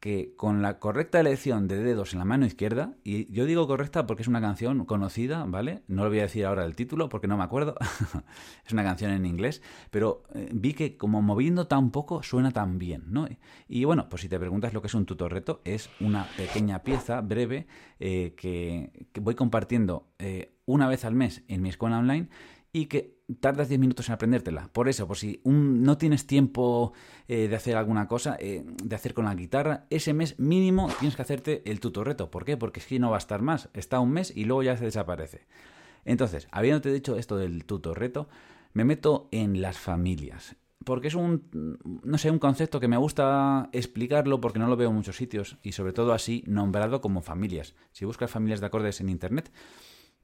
que 0.00 0.34
con 0.34 0.62
la 0.62 0.78
correcta 0.78 1.20
elección 1.20 1.68
de 1.68 1.76
dedos 1.82 2.14
en 2.14 2.20
la 2.20 2.24
mano 2.24 2.46
izquierda, 2.46 2.94
y 3.04 3.30
yo 3.30 3.44
digo 3.44 3.66
correcta 3.66 4.06
porque 4.06 4.22
es 4.22 4.28
una 4.28 4.40
canción 4.40 4.86
conocida, 4.86 5.44
¿vale? 5.46 5.82
No 5.88 6.04
lo 6.04 6.08
voy 6.08 6.20
a 6.20 6.22
decir 6.22 6.46
ahora 6.46 6.64
el 6.64 6.74
título 6.74 7.10
porque 7.10 7.28
no 7.28 7.36
me 7.36 7.44
acuerdo, 7.44 7.76
es 8.66 8.72
una 8.72 8.82
canción 8.82 9.10
en 9.10 9.26
inglés, 9.26 9.62
pero 9.90 10.22
eh, 10.34 10.48
vi 10.52 10.72
que 10.72 10.96
como 10.96 11.20
moviendo 11.20 11.66
tan 11.66 11.90
poco 11.90 12.22
suena 12.22 12.50
tan 12.50 12.78
bien, 12.78 13.04
¿no? 13.08 13.28
Y 13.68 13.84
bueno, 13.84 14.08
pues 14.08 14.22
si 14.22 14.28
te 14.30 14.38
preguntas 14.38 14.72
lo 14.72 14.80
que 14.80 14.86
es 14.88 14.94
un 14.94 15.04
tutor 15.04 15.32
reto, 15.32 15.60
es 15.64 15.90
una 16.00 16.26
pequeña 16.34 16.82
pieza 16.82 17.20
breve 17.20 17.66
eh, 17.98 18.34
que, 18.38 19.06
voy 19.20 19.34
compartiendo 19.34 20.08
eh, 20.18 20.56
una 20.64 20.88
vez 20.88 21.04
al 21.04 21.14
mes 21.14 21.44
en 21.46 21.60
mi 21.60 21.68
escuela 21.68 21.98
online 21.98 22.28
y 22.72 22.86
que 22.86 23.18
tardas 23.40 23.68
10 23.68 23.80
minutos 23.80 24.08
en 24.08 24.14
aprendértela. 24.14 24.68
Por 24.72 24.88
eso, 24.88 25.06
por 25.06 25.16
si 25.16 25.40
no 25.44 25.98
tienes 25.98 26.26
tiempo 26.26 26.92
eh, 27.28 27.48
de 27.48 27.56
hacer 27.56 27.76
alguna 27.76 28.08
cosa, 28.08 28.36
eh, 28.38 28.64
de 28.82 28.96
hacer 28.96 29.14
con 29.14 29.24
la 29.24 29.34
guitarra, 29.34 29.86
ese 29.90 30.12
mes 30.14 30.38
mínimo 30.38 30.88
tienes 30.98 31.16
que 31.16 31.22
hacerte 31.22 31.62
el 31.70 31.80
tutorreto. 31.80 32.30
¿Por 32.30 32.44
qué? 32.44 32.56
Porque 32.56 32.80
es 32.80 32.86
que 32.86 32.98
no 32.98 33.10
va 33.10 33.16
a 33.16 33.18
estar 33.18 33.42
más. 33.42 33.68
Está 33.74 34.00
un 34.00 34.12
mes 34.12 34.32
y 34.34 34.44
luego 34.44 34.62
ya 34.62 34.76
se 34.76 34.84
desaparece. 34.84 35.46
Entonces, 36.04 36.48
habiéndote 36.50 36.92
dicho 36.92 37.16
esto 37.16 37.36
del 37.36 37.64
tutorreto, 37.64 38.28
me 38.72 38.84
meto 38.84 39.28
en 39.32 39.60
las 39.60 39.78
familias. 39.78 40.56
Porque 40.84 41.08
es 41.08 41.14
un, 41.14 41.78
no 42.04 42.16
sé, 42.16 42.30
un 42.30 42.38
concepto 42.38 42.80
que 42.80 42.88
me 42.88 42.96
gusta 42.96 43.68
explicarlo 43.72 44.40
porque 44.40 44.58
no 44.58 44.66
lo 44.66 44.76
veo 44.76 44.88
en 44.88 44.96
muchos 44.96 45.16
sitios 45.16 45.58
y 45.62 45.72
sobre 45.72 45.92
todo 45.92 46.14
así 46.14 46.42
nombrado 46.46 47.02
como 47.02 47.20
familias. 47.20 47.74
Si 47.92 48.06
buscas 48.06 48.30
familias 48.30 48.60
de 48.60 48.66
acordes 48.66 49.00
en 49.02 49.10
Internet, 49.10 49.52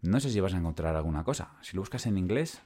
no 0.07 0.21
sé 0.21 0.31
si 0.31 0.41
vas 0.41 0.55
a 0.55 0.59
encontrar 0.59 0.97
alguna 0.97 1.25
cosa. 1.25 1.57
Si 1.63 1.77
lo 1.77 1.83
buscas 1.83 2.07
en 2.07 2.19
inglés, 2.19 2.61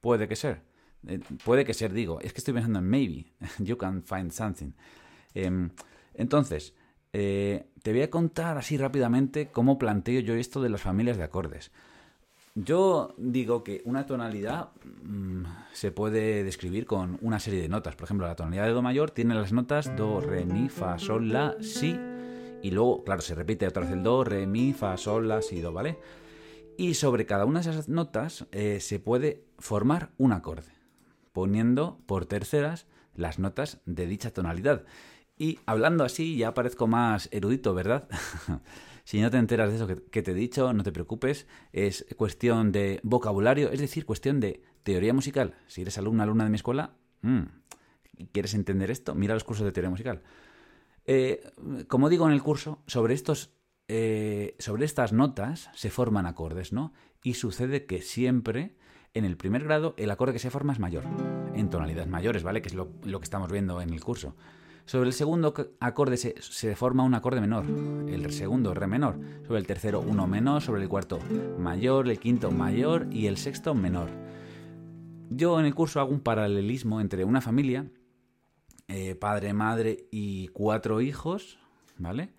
puede 0.00 0.28
que 0.28 0.36
ser. 0.36 0.62
Eh, 1.06 1.20
puede 1.44 1.64
que 1.64 1.74
ser, 1.74 1.92
digo. 1.92 2.20
Es 2.20 2.32
que 2.32 2.38
estoy 2.38 2.54
pensando 2.54 2.78
en 2.78 2.88
maybe. 2.88 3.26
You 3.58 3.76
can 3.76 4.02
find 4.02 4.30
something. 4.32 4.72
Em, 5.34 5.70
entonces, 6.14 6.74
eh, 7.12 7.66
te 7.82 7.92
voy 7.92 8.02
a 8.02 8.10
contar 8.10 8.58
así 8.58 8.76
rápidamente 8.76 9.48
cómo 9.48 9.78
planteo 9.78 10.20
yo 10.20 10.34
esto 10.34 10.60
de 10.60 10.70
las 10.70 10.82
familias 10.82 11.16
de 11.16 11.24
acordes. 11.24 11.70
Yo 12.54 13.14
digo 13.18 13.62
que 13.62 13.82
una 13.84 14.06
tonalidad 14.06 14.70
mm, 15.02 15.44
se 15.74 15.92
puede 15.92 16.42
describir 16.42 16.86
con 16.86 17.18
una 17.20 17.38
serie 17.38 17.60
de 17.60 17.68
notas. 17.68 17.96
Por 17.96 18.04
ejemplo, 18.04 18.26
la 18.26 18.34
tonalidad 18.34 18.64
de 18.64 18.72
Do 18.72 18.80
mayor 18.80 19.10
tiene 19.10 19.34
las 19.34 19.52
notas 19.52 19.94
Do, 19.94 20.22
Re, 20.22 20.46
Mi, 20.46 20.70
Fa, 20.70 20.98
Sol, 20.98 21.28
La, 21.28 21.56
Si. 21.60 21.98
Y 22.62 22.70
luego, 22.70 23.04
claro, 23.04 23.20
se 23.20 23.34
repite 23.34 23.66
otra 23.66 23.82
vez 23.82 23.92
el 23.92 24.02
Do, 24.02 24.24
Re, 24.24 24.46
Mi, 24.46 24.72
Fa, 24.72 24.96
Sol, 24.96 25.28
La, 25.28 25.42
Si, 25.42 25.60
Do, 25.60 25.72
¿vale? 25.74 25.98
Y 26.78 26.94
sobre 26.94 27.26
cada 27.26 27.46
una 27.46 27.60
de 27.60 27.70
esas 27.70 27.88
notas 27.88 28.46
eh, 28.52 28.80
se 28.80 29.00
puede 29.00 29.44
formar 29.58 30.10
un 30.18 30.32
acorde, 30.32 30.72
poniendo 31.32 32.00
por 32.06 32.26
terceras 32.26 32.86
las 33.14 33.38
notas 33.38 33.80
de 33.86 34.06
dicha 34.06 34.30
tonalidad. 34.30 34.84
Y 35.38 35.58
hablando 35.66 36.04
así 36.04 36.36
ya 36.36 36.54
parezco 36.54 36.86
más 36.86 37.28
erudito, 37.32 37.74
¿verdad? 37.74 38.08
si 39.04 39.20
no 39.20 39.30
te 39.30 39.38
enteras 39.38 39.70
de 39.70 39.76
eso 39.76 39.86
que, 39.86 40.22
te 40.22 40.30
he 40.32 40.34
dicho, 40.34 40.72
no 40.72 40.82
te 40.82 40.92
preocupes, 40.92 41.46
es 41.72 42.06
cuestión 42.16 42.72
de 42.72 43.00
vocabulario, 43.02 43.70
es 43.70 43.80
decir, 43.80 44.04
cuestión 44.04 44.40
de 44.40 44.62
teoría 44.82 45.14
musical. 45.14 45.56
Si 45.66 45.82
eres 45.82 45.96
alumna, 45.96 46.24
alumna 46.24 46.44
de 46.44 46.50
mi 46.50 46.56
escuela, 46.56 46.96
mm, 47.22 47.42
¿quieres 48.32 48.54
entender 48.54 48.90
esto? 48.90 49.14
Mira 49.14 49.34
los 49.34 49.44
cursos 49.44 49.64
de 49.64 49.72
teoría 49.72 49.90
musical. 49.90 50.22
Eh, 51.06 51.42
como 51.88 52.08
digo 52.08 52.26
en 52.26 52.32
el 52.32 52.42
curso, 52.42 52.82
sobre 52.86 53.14
estos 53.14 53.52
eh, 53.88 54.56
sobre 54.58 54.84
estas 54.84 55.12
notas 55.12 55.70
se 55.74 55.90
forman 55.90 56.26
acordes, 56.26 56.72
¿no? 56.72 56.92
Y 57.22 57.34
sucede 57.34 57.86
que 57.86 58.02
siempre 58.02 58.76
en 59.14 59.24
el 59.24 59.36
primer 59.36 59.64
grado 59.64 59.94
el 59.96 60.10
acorde 60.10 60.32
que 60.32 60.38
se 60.38 60.50
forma 60.50 60.72
es 60.72 60.78
mayor, 60.78 61.04
en 61.54 61.70
tonalidades 61.70 62.08
mayores, 62.08 62.42
¿vale? 62.42 62.62
Que 62.62 62.68
es 62.68 62.74
lo, 62.74 62.90
que 63.02 63.24
estamos 63.24 63.50
viendo 63.50 63.80
en 63.80 63.92
el 63.92 64.02
curso. 64.02 64.34
Sobre 64.84 65.08
el 65.08 65.12
segundo 65.12 65.54
acorde 65.80 66.16
se, 66.16 66.76
forma 66.76 67.02
un 67.02 67.14
acorde 67.14 67.40
menor, 67.40 67.64
el 68.08 68.30
segundo 68.32 68.72
re 68.74 68.86
menor, 68.86 69.18
sobre 69.46 69.58
el 69.58 69.66
tercero 69.66 70.00
uno 70.00 70.28
menor, 70.28 70.62
sobre 70.62 70.82
el 70.82 70.88
cuarto 70.88 71.18
mayor, 71.58 72.08
el 72.08 72.20
quinto 72.20 72.52
mayor 72.52 73.08
y 73.10 73.26
el 73.26 73.36
sexto 73.36 73.74
menor. 73.74 74.10
Yo 75.30 75.58
en 75.58 75.66
el 75.66 75.74
curso 75.74 75.98
hago 75.98 76.12
un 76.12 76.20
paralelismo 76.20 77.00
entre 77.00 77.24
una 77.24 77.40
familia, 77.40 77.90
eh, 78.86 79.16
padre, 79.16 79.52
madre 79.52 80.06
y 80.12 80.48
cuatro 80.48 81.00
hijos, 81.00 81.58
¿vale? 81.98 82.32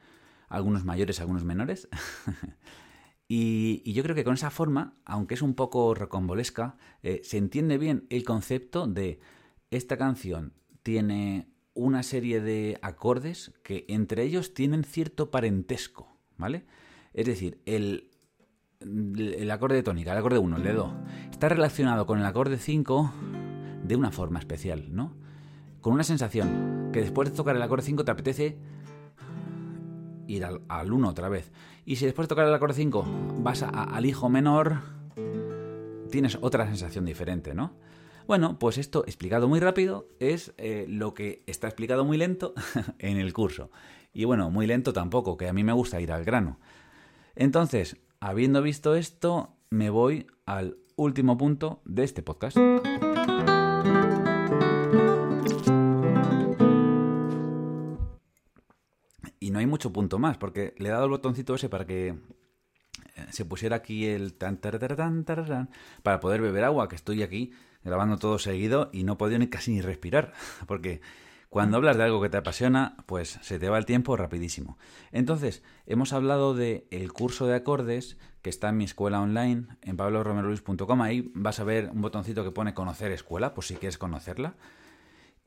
Algunos 0.48 0.86
mayores, 0.86 1.20
algunos 1.20 1.44
menores. 1.44 1.88
y, 3.28 3.92
yo 3.92 4.04
creo 4.04 4.16
que 4.16 4.24
con 4.24 4.36
esa 4.36 4.50
forma, 4.50 4.96
aunque 5.06 5.36
es 5.36 5.42
un 5.42 5.54
poco 5.54 5.94
rocambolesca, 5.94 6.78
eh, 7.04 7.22
se 7.24 7.38
entiende 7.38 7.78
bien 7.78 8.06
el 8.10 8.24
concepto 8.24 8.88
de 8.88 9.20
esta 9.72 9.98
canción 9.98 10.54
tiene 10.84 11.50
una 11.74 12.02
serie 12.02 12.42
de 12.42 12.80
acordes 12.82 13.54
que 13.64 13.86
entre 13.90 14.24
ellos 14.24 14.54
tienen 14.54 14.84
cierto 14.84 15.30
parentesco, 15.30 16.08
¿vale? 16.38 16.66
Es 17.14 17.26
decir, 17.26 17.62
el, 17.66 18.10
el 18.80 19.52
acorde 19.52 19.84
tónica, 19.84 20.14
el 20.14 20.18
acorde 20.18 20.40
1, 20.40 20.58
el 20.58 20.64
de 20.64 20.74
Do, 20.74 20.94
está 21.30 21.50
relacionado 21.50 22.06
con 22.06 22.20
el 22.20 22.26
acorde 22.26 22.58
5 22.58 23.12
de 23.84 23.96
una 23.96 24.12
forma 24.12 24.40
especial, 24.40 24.96
¿no? 24.96 25.16
Con 25.82 25.94
una 25.94 26.04
sensación 26.04 26.90
que 26.92 27.02
después 27.02 27.30
de 27.30 27.36
tocar 27.36 27.56
el 27.56 27.62
acorde 27.62 27.84
5 27.84 28.06
te 28.06 28.12
apetece 28.12 28.58
ir 30.28 30.46
al, 30.46 30.92
1 30.92 31.10
otra 31.10 31.30
vez. 31.30 31.52
Y 31.86 31.96
si 31.96 32.06
después 32.06 32.28
de 32.28 32.30
tocar 32.30 32.48
el 32.48 32.54
acorde 32.54 32.74
5 32.74 33.06
vas 33.40 33.64
al 33.64 34.06
hijo 34.06 34.30
menor, 34.30 34.82
tienes 36.12 36.38
otra 36.42 36.66
sensación 36.66 37.06
diferente, 37.06 37.54
¿no? 37.54 37.74
Bueno, 38.28 38.60
pues 38.60 38.78
esto 38.78 39.06
explicado 39.06 39.48
muy 39.48 39.62
rápido 39.62 40.10
es 40.20 40.54
eh, 40.58 40.86
lo 40.90 41.14
que 41.14 41.44
está 41.48 41.68
explicado 41.68 42.04
muy 42.04 42.18
lento 42.18 42.54
en 43.00 43.18
el 43.18 43.34
curso. 43.34 43.72
Y 44.14 44.26
bueno, 44.26 44.50
muy 44.50 44.68
lento 44.68 44.92
tampoco, 44.92 45.38
que 45.38 45.48
a 45.48 45.54
mí 45.54 45.64
me 45.64 45.72
gusta 45.72 46.02
ir 46.02 46.12
al 46.12 46.26
grano. 46.26 46.60
Entonces, 47.36 47.98
habiendo 48.20 48.62
visto 48.62 48.96
esto, 48.96 49.56
me 49.70 49.90
voy 49.90 50.28
al 50.46 50.78
último 50.98 51.38
punto 51.38 51.82
de 51.86 52.04
este 52.04 52.22
podcast. 52.22 52.58
Y 59.48 59.52
no 59.52 59.60
hay 59.60 59.66
mucho 59.66 59.94
punto 59.94 60.20
más, 60.20 60.38
porque 60.38 60.74
le 60.78 60.90
he 60.90 60.92
dado 60.92 61.06
el 61.06 61.10
botoncito 61.10 61.56
ese 61.56 61.70
para 61.70 61.86
que 61.86 62.10
eh, 62.10 62.16
se 63.30 63.46
pusiera 63.46 63.78
aquí 63.78 64.06
el 64.06 64.34
tan, 64.34 64.58
tan, 64.58 65.70
para 66.04 66.20
poder 66.20 66.42
beber 66.42 66.66
agua, 66.66 66.90
que 66.90 66.98
estoy 66.98 67.24
aquí 67.24 67.54
grabando 67.82 68.18
todo 68.18 68.40
seguido 68.40 68.90
y 68.92 69.06
no 69.06 69.14
he 69.14 69.16
podido 69.16 69.40
ni 69.40 69.48
casi 69.48 69.72
ni 69.72 69.80
respirar, 69.80 70.34
porque 70.68 71.00
cuando 71.48 71.78
hablas 71.78 71.96
de 71.96 72.04
algo 72.04 72.22
que 72.22 72.28
te 72.28 72.36
apasiona, 72.36 72.98
pues 73.06 73.40
se 73.42 73.58
te 73.58 73.70
va 73.70 73.78
el 73.78 73.86
tiempo 73.86 74.18
rapidísimo. 74.18 74.78
Entonces, 75.14 75.64
hemos 75.86 76.12
hablado 76.12 76.54
del 76.54 76.84
el 76.92 77.14
curso 77.14 77.48
de 77.48 77.56
acordes 77.56 78.18
que 78.42 78.50
está 78.50 78.68
en 78.68 78.76
mi 78.76 78.84
escuela 78.84 79.22
online, 79.22 79.68
en 79.82 79.96
pabloromeroluis.com. 79.96 81.02
Ahí 81.04 81.32
vas 81.36 81.62
a 81.62 81.64
ver 81.64 81.90
un 81.94 82.02
botoncito 82.02 82.44
que 82.44 82.52
pone 82.52 82.74
conocer 82.74 83.14
escuela, 83.14 83.54
por 83.54 83.64
si 83.64 83.76
quieres 83.76 83.98
conocerla. 83.98 84.58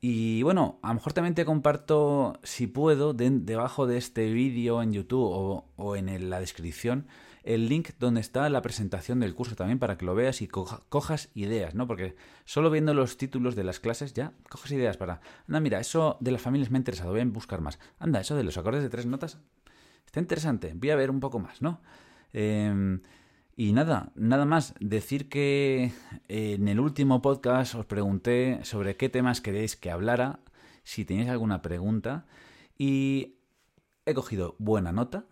Y 0.03 0.41
bueno, 0.41 0.79
a 0.81 0.87
lo 0.87 0.95
mejor 0.95 1.13
también 1.13 1.35
te 1.35 1.45
comparto, 1.45 2.39
si 2.41 2.65
puedo, 2.65 3.13
debajo 3.13 3.85
de 3.85 3.97
este 3.97 4.31
vídeo 4.33 4.81
en 4.81 4.93
YouTube 4.93 5.63
o, 5.75 5.95
en 5.95 6.31
la 6.31 6.39
descripción, 6.39 7.05
el 7.43 7.69
link 7.69 7.91
donde 7.99 8.19
está 8.19 8.49
la 8.49 8.63
presentación 8.63 9.19
del 9.19 9.35
curso 9.35 9.55
también 9.55 9.77
para 9.77 9.99
que 9.99 10.05
lo 10.05 10.15
veas 10.15 10.41
y 10.41 10.47
cojas 10.47 11.29
ideas, 11.35 11.75
¿no? 11.75 11.85
Porque 11.85 12.15
solo 12.45 12.71
viendo 12.71 12.95
los 12.95 13.15
títulos 13.17 13.55
de 13.55 13.63
las 13.63 13.79
clases 13.79 14.13
ya 14.13 14.33
coges 14.49 14.71
ideas 14.71 14.97
para, 14.97 15.21
anda, 15.47 15.59
mira, 15.59 15.79
eso 15.79 16.17
de 16.19 16.31
las 16.31 16.41
familias 16.41 16.71
me 16.71 16.77
ha 16.77 16.79
interesado, 16.79 17.11
voy 17.11 17.21
a 17.21 17.25
buscar 17.25 17.61
más. 17.61 17.77
Anda, 17.99 18.21
eso 18.21 18.35
de 18.35 18.43
los 18.43 18.57
acordes 18.57 18.81
de 18.81 18.89
tres 18.89 19.05
notas 19.05 19.37
está 20.07 20.19
interesante, 20.19 20.73
voy 20.75 20.89
a 20.89 20.95
ver 20.95 21.11
un 21.11 21.19
poco 21.19 21.37
más, 21.37 21.61
¿no? 21.61 21.79
Em, 22.33 23.01
y 23.55 23.73
nada, 23.73 24.11
nada 24.15 24.45
más 24.45 24.73
decir 24.79 25.29
que 25.29 25.91
en 26.27 26.67
el 26.67 26.79
último 26.79 27.21
podcast 27.21 27.75
os 27.75 27.85
pregunté 27.85 28.59
sobre 28.63 28.95
qué 28.97 29.09
temas 29.09 29.41
queréis 29.41 29.75
que 29.75 29.91
hablara, 29.91 30.39
si 30.83 31.05
tenéis 31.05 31.29
alguna 31.29 31.61
pregunta, 31.61 32.25
y 32.77 33.35
he 34.05 34.13
cogido 34.13 34.55
buena 34.57 34.91
nota. 34.91 35.25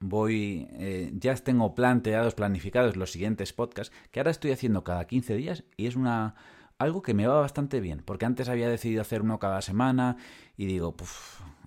Voy, 0.00 0.68
eh, 0.72 1.10
ya 1.14 1.34
tengo 1.36 1.74
planteados, 1.74 2.34
planificados 2.34 2.96
los 2.96 3.10
siguientes 3.10 3.52
podcasts, 3.52 3.94
que 4.10 4.20
ahora 4.20 4.30
estoy 4.30 4.52
haciendo 4.52 4.84
cada 4.84 5.06
15 5.06 5.34
días 5.34 5.64
y 5.76 5.86
es 5.86 5.96
una 5.96 6.34
algo 6.78 7.02
que 7.02 7.14
me 7.14 7.26
va 7.26 7.40
bastante 7.40 7.80
bien, 7.80 8.02
porque 8.04 8.24
antes 8.24 8.48
había 8.48 8.68
decidido 8.68 9.02
hacer 9.02 9.22
uno 9.22 9.38
cada 9.38 9.62
semana 9.62 10.16
y 10.56 10.66
digo, 10.66 10.94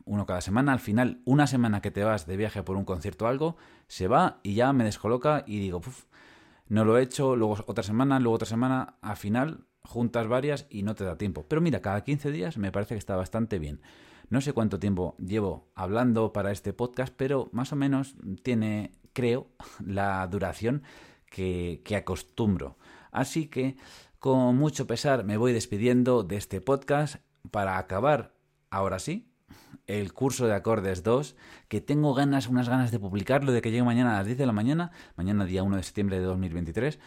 uno 0.06 0.26
cada 0.26 0.42
semana, 0.42 0.74
al 0.74 0.80
final, 0.80 1.22
una 1.26 1.48
semana 1.48 1.82
que 1.82 1.92
te 1.92 2.04
vas 2.04 2.26
de 2.28 2.38
viaje 2.38 2.64
por 2.64 2.78
un 2.78 2.86
concierto 2.86 3.26
o 3.26 3.28
algo, 3.28 3.58
se 3.88 4.08
va 4.08 4.40
y 4.44 4.56
ya 4.56 4.74
me 4.74 4.84
descoloca 4.84 5.44
y 5.46 5.60
digo, 5.60 5.82
no 6.68 6.86
lo 6.86 6.98
he 6.98 7.04
hecho, 7.04 7.36
luego 7.36 7.58
otra 7.68 7.84
semana, 7.84 8.20
luego 8.20 8.36
otra 8.36 8.48
semana, 8.48 8.96
al 9.02 9.18
final 9.18 9.66
juntas 9.84 10.28
varias 10.28 10.68
y 10.70 10.84
no 10.84 10.96
te 10.96 11.04
da 11.04 11.18
tiempo. 11.18 11.46
Pero 11.48 11.62
mira, 11.62 11.82
cada 11.82 12.04
15 12.04 12.32
días 12.32 12.58
me 12.58 12.72
parece 12.72 12.96
que 12.96 13.00
está 13.00 13.16
bastante 13.16 13.60
bien. 13.60 13.82
No 14.30 14.40
sé 14.40 14.54
cuánto 14.54 14.80
tiempo 14.80 15.16
llevo 15.18 15.70
hablando 15.76 16.32
para 16.32 16.52
este 16.52 16.72
podcast, 16.72 17.14
pero 17.16 17.50
más 17.52 17.74
o 17.74 17.76
menos 17.76 18.16
tiene, 18.44 18.92
creo, 19.14 19.48
la 19.86 20.26
duración 20.28 20.84
que, 21.30 21.82
que 21.84 21.96
acostumbro. 21.96 22.78
Así 23.12 23.48
que, 23.48 23.76
con 24.20 24.56
mucho 24.56 24.88
pesar, 24.88 25.26
me 25.26 25.38
voy 25.38 25.52
despidiendo 25.52 26.24
de 26.24 26.38
este 26.38 26.62
podcast 26.62 27.18
para 27.50 27.78
acabar, 27.78 28.34
ahora 28.70 29.00
sí, 29.00 29.31
el 29.88 30.14
curso 30.14 30.48
de 30.48 30.54
acordes 30.54 31.04
2, 31.04 31.36
que 31.68 31.82
tengo 31.82 32.14
ganas, 32.14 32.48
unas 32.48 32.70
ganas 32.70 32.92
de 32.92 33.00
publicarlo, 33.00 33.52
de 33.52 33.62
que 33.62 33.72
llegue 33.72 33.84
mañana 33.84 34.16
a 34.16 34.18
las 34.18 34.26
10 34.26 34.38
de 34.38 34.46
la 34.46 34.54
mañana, 34.54 34.92
mañana 35.16 35.46
día 35.46 35.64
1 35.64 35.78
de 35.78 35.84
septiembre 35.84 36.20
de 36.20 36.26
2023. 36.26 37.00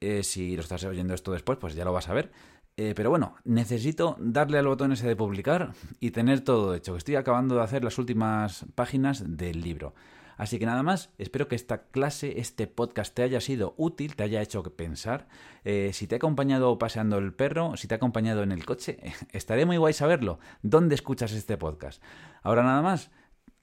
Eh, 0.00 0.22
si 0.22 0.56
lo 0.56 0.62
estás 0.62 0.84
oyendo 0.84 1.14
esto 1.14 1.32
después, 1.32 1.58
pues 1.58 1.74
ya 1.74 1.84
lo 1.84 1.92
vas 1.92 2.08
a 2.08 2.14
ver. 2.14 2.32
Eh, 2.76 2.94
pero 2.96 3.10
bueno, 3.10 3.34
necesito 3.44 4.16
darle 4.18 4.58
al 4.58 4.66
botón 4.66 4.92
ese 4.92 5.06
de 5.06 5.14
publicar 5.14 5.74
y 6.00 6.10
tener 6.10 6.40
todo 6.40 6.74
hecho. 6.74 6.96
Estoy 6.96 7.16
acabando 7.16 7.56
de 7.56 7.62
hacer 7.62 7.84
las 7.84 7.98
últimas 7.98 8.64
páginas 8.74 9.36
del 9.36 9.60
libro. 9.60 9.94
Así 10.36 10.58
que 10.58 10.66
nada 10.66 10.82
más, 10.82 11.10
espero 11.18 11.48
que 11.48 11.56
esta 11.56 11.88
clase, 11.88 12.40
este 12.40 12.66
podcast 12.66 13.14
te 13.14 13.22
haya 13.22 13.40
sido 13.40 13.74
útil, 13.76 14.16
te 14.16 14.22
haya 14.22 14.42
hecho 14.42 14.62
pensar. 14.62 15.28
Eh, 15.64 15.90
si 15.92 16.06
te 16.06 16.14
ha 16.14 16.16
acompañado 16.16 16.78
paseando 16.78 17.18
el 17.18 17.32
perro, 17.32 17.76
si 17.76 17.88
te 17.88 17.94
ha 17.94 17.96
acompañado 17.96 18.42
en 18.42 18.52
el 18.52 18.64
coche, 18.64 18.98
estaré 19.32 19.66
muy 19.66 19.76
guay 19.76 19.92
saberlo. 19.92 20.38
¿Dónde 20.62 20.94
escuchas 20.94 21.32
este 21.32 21.56
podcast? 21.56 22.02
Ahora 22.42 22.62
nada 22.62 22.82
más, 22.82 23.10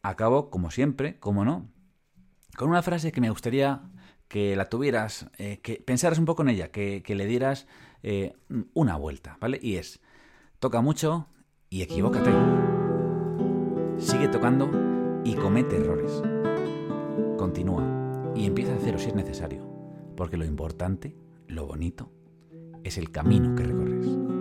acabo, 0.01 0.49
como 0.49 0.71
siempre, 0.71 1.19
como 1.19 1.45
no, 1.45 1.69
con 2.55 2.69
una 2.69 2.81
frase 2.81 3.11
que 3.11 3.21
me 3.21 3.29
gustaría 3.29 3.81
que 4.27 4.55
la 4.55 4.65
tuvieras, 4.65 5.27
eh, 5.37 5.59
que 5.61 5.81
pensaras 5.83 6.19
un 6.19 6.25
poco 6.25 6.43
en 6.43 6.49
ella, 6.49 6.71
que, 6.71 7.03
le 7.07 7.25
dieras 7.25 7.67
eh, 8.03 8.33
una 8.73 8.95
vuelta, 8.95 9.37
¿vale? 9.41 9.59
Y 9.61 9.77
es, 9.77 10.01
toca 10.59 10.81
mucho 10.81 11.27
y 11.69 11.81
equivócate. 11.81 12.31
Sigue 13.97 14.27
tocando 14.27 14.69
y 15.25 15.33
comete 15.33 15.77
errores. 15.77 16.21
Continúa 17.39 18.33
y 18.35 18.45
empieza 18.47 18.75
a 18.75 18.79
cero 18.81 18.99
si 18.99 19.07
es 19.07 19.15
necesario, 19.15 19.65
porque 20.17 20.35
lo 20.35 20.43
importante, 20.43 21.15
lo 21.47 21.65
bonito, 21.65 22.11
es 22.83 22.97
el 22.97 23.11
camino 23.11 23.55
que 23.55 23.63
recorres. 23.63 24.38